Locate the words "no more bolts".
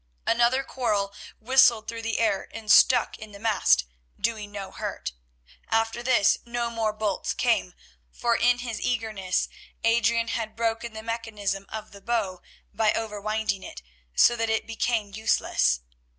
6.43-7.35